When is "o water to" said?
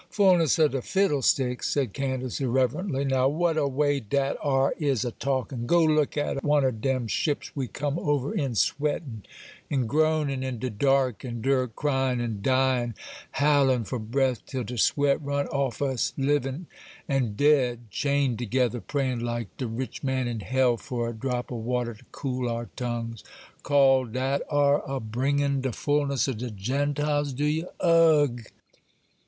21.51-22.05